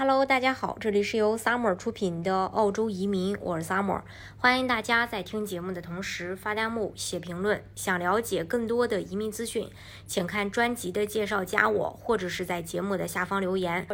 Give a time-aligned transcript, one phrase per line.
[0.00, 4.00] Hello，大家好，这里是由 Summer 出品的澳洲移民，我是 Summer，
[4.38, 7.62] 欢迎大家在听节目的同时发弹幕、写评论。
[7.74, 9.68] 想了解更多的移民资讯，
[10.06, 13.86] 请看专辑的介绍，加我，或者是在节目的下方留言，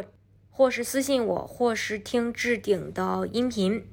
[0.49, 3.85] 或是私信我，或是听置顶的音频。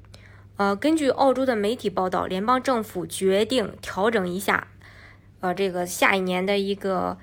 [0.56, 4.68] 呃，根据澳洲的媒体报道，联邦政府决定调整一下，
[5.40, 7.18] 呃，这个下一年的一个。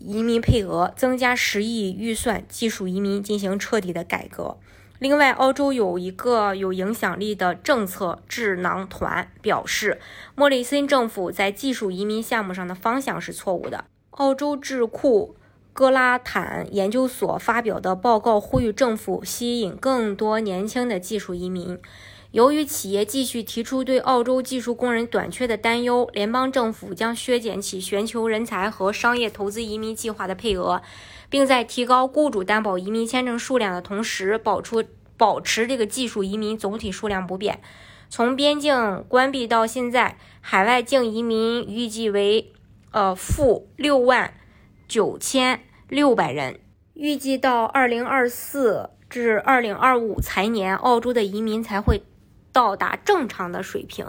[0.00, 4.56] 移民配额增加十亿预算，技术移民进行彻底的改革。
[4.98, 9.98] 另外，澳洲有一个有影响力的政策智囊团表示，
[10.34, 13.84] 莫里森政府在技术移民项目上的方向是错误的。
[14.10, 15.36] 澳洲智库
[15.72, 21.78] 格拉坦研究所发表的报告呼吁政府吸引更多年轻的技术移民。
[22.32, 30.80] 由于企业继续提出对澳洲技术工人短缺的担忧，联邦政府将削减其全球人才和商业投资移民计划的配额，
[31.28, 34.84] 并在提高雇主担保移民签证数量的同时，保出
[35.16, 37.60] 保持这个技术移民总体数量不变。
[38.08, 42.52] 从边境关闭到现在，海外净移民预计为
[42.92, 44.34] 呃负六万
[44.86, 46.60] 九千六百人。
[46.94, 52.02] 预计到二零二四至二零二五财年，澳洲的移民才会。
[52.52, 54.06] 到达正常的水平。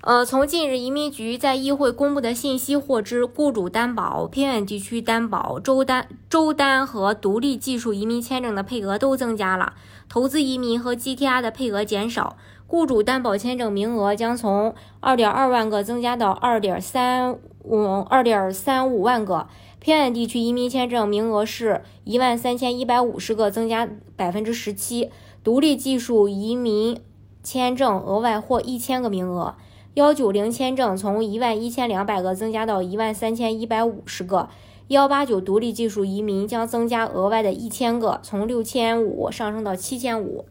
[0.00, 9.74] 呃，从近日移民局在议会公布的信息获知，雇主担保、偏远地区担保、州单、州单和独立技术移民签证的配额都增加了，
[10.08, 12.36] 投资移民和 GTR 的配额减少。
[12.68, 19.48] 雇主担保签证名额将从2.2万个增加到2.35、2.35万个，
[19.80, 25.10] 偏远地区移民签证名额是一万三千一百五十个，增加百分之十七。
[25.42, 27.00] 独立技术移民。
[27.42, 29.54] 签证额外获一千个名额，
[29.94, 34.48] 幺九零签证从一万一千两百个增加到一万三千一百五十个，
[34.88, 40.44] 幺八九独立技术移民将增加额外的一千个，从六千五上升到七千五。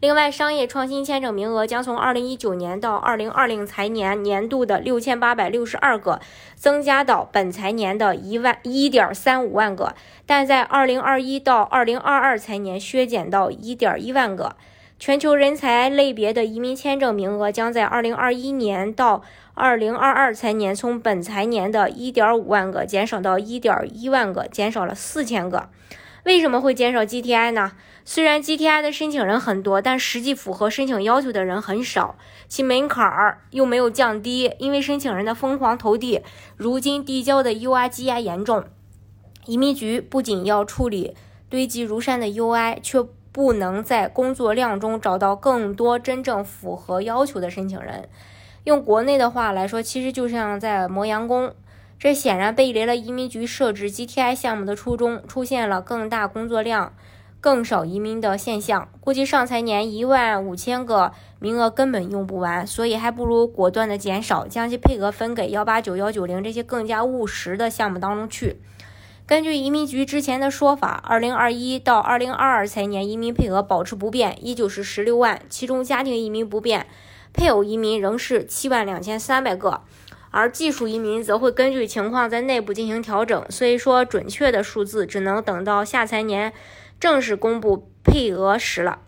[0.00, 6.20] 另外，商业创新签证名额将从二零一九年到二零二零财年年度的六千八百六十二个，
[6.54, 14.56] 增加到本财年的一万一点三五万个，但在二零二一到二零二二财年削减到一点一万个。
[15.00, 19.22] 全球人才类别的移民签证名额将在2021年到
[19.56, 25.70] 2022财年从本财年的1.5万个减少到1.1万个，减少了4000个。
[26.24, 27.72] 为什么会减少 GTI 呢？
[28.04, 32.16] 虽然 GTI 的申请人很多，但实际符合申请要求的人很少，
[32.46, 36.20] 其门槛儿又没有降低，因为申请人的疯狂投递，
[36.58, 38.64] 如今递交的 UI 积压严重。
[39.46, 41.16] 移民局不仅要处理
[41.48, 43.02] 堆积如山的 UI，却
[43.32, 48.08] 不能在工作量中找到更多真正符合要求的申请人。
[48.64, 51.54] 用国内的话来说，其实就像在磨洋工。
[51.98, 56.94] 这显然背离了移民局设置 GTI 项目的初衷，出现了更大工作量、
[57.42, 58.88] 更少移民的现象。
[59.00, 68.62] 估计上财年一万五千个名额根本用不完，所以还不如果断的减少，将其配额分给幺八九、幺九零这些更加务实的项目当中去。
[69.30, 76.88] 根据移民局之前的说法，二零二一到二零二二财年移民配额保持不变，依旧是十六万，其中家庭移民不变，
[77.32, 79.82] 配偶移民仍是七万两千三百个，
[80.32, 86.52] 而技术移民则会根据情况在内部进行调整，所以说准确的数字只能等到下财年
[86.98, 88.98] 正式公布配额时了。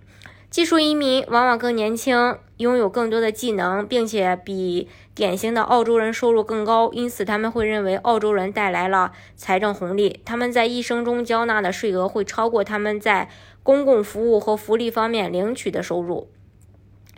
[0.49, 10.21] 技术移民往往更年轻，拥有更多的技能，并且比典型的澳洲人收入更高，因此他们会认为澳洲人带来了财政红利。
[10.25, 13.29] 他们在一生中交纳的税额会超过他们在
[13.63, 16.31] 公共服务和福利方面领取的收入。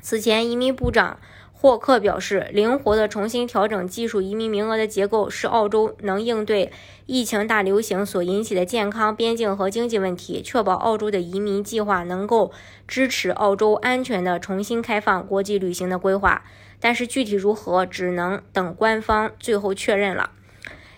[0.02, 1.18] 此前，移民部长。
[1.64, 6.70] 霍克表示，灵活地重新调整技术移民名额的结构，是澳洲能应对
[7.06, 12.52] 疫情大流行所引起的健康、边境和经济问题，确保澳洲的移民计划能够
[12.86, 16.44] 支持澳洲安全的重新开放国际旅行的规划。
[16.80, 20.32] 但是具体如何，只能等官方最后确认了。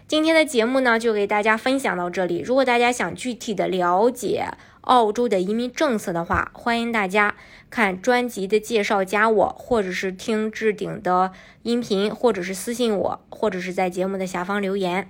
[0.08, 2.40] 今天的节目呢，就给大家分享到这里。
[2.44, 4.48] 如果大家想具体的了解，
[4.86, 7.34] 澳洲的移民政策的话，欢迎大家
[7.70, 15.08] 看专辑的介绍，加我，或者是听置顶的音频，或者是私信我，或者是在节目的下方留言。